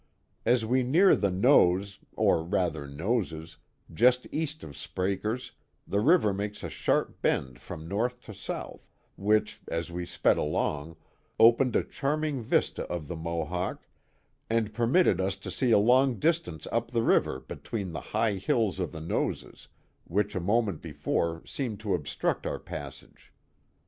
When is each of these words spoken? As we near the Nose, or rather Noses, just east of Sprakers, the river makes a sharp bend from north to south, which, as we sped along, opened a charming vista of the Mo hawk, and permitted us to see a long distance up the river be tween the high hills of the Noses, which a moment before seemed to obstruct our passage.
As 0.47 0.65
we 0.65 0.81
near 0.81 1.15
the 1.15 1.29
Nose, 1.29 1.99
or 2.15 2.43
rather 2.43 2.87
Noses, 2.87 3.57
just 3.93 4.25
east 4.31 4.63
of 4.63 4.71
Sprakers, 4.75 5.51
the 5.87 5.99
river 5.99 6.33
makes 6.33 6.63
a 6.63 6.69
sharp 6.71 7.21
bend 7.21 7.59
from 7.61 7.87
north 7.87 8.19
to 8.21 8.33
south, 8.33 8.89
which, 9.15 9.61
as 9.67 9.91
we 9.91 10.07
sped 10.07 10.39
along, 10.39 10.95
opened 11.39 11.75
a 11.75 11.83
charming 11.83 12.41
vista 12.41 12.85
of 12.87 13.07
the 13.07 13.15
Mo 13.15 13.45
hawk, 13.45 13.85
and 14.49 14.73
permitted 14.73 15.21
us 15.21 15.37
to 15.37 15.51
see 15.51 15.69
a 15.69 15.77
long 15.77 16.15
distance 16.17 16.65
up 16.71 16.89
the 16.89 17.03
river 17.03 17.39
be 17.39 17.57
tween 17.57 17.91
the 17.91 18.01
high 18.01 18.37
hills 18.37 18.79
of 18.79 18.91
the 18.91 19.01
Noses, 19.01 19.67
which 20.05 20.33
a 20.33 20.39
moment 20.39 20.81
before 20.81 21.43
seemed 21.45 21.79
to 21.81 21.93
obstruct 21.93 22.47
our 22.47 22.57
passage. 22.57 23.31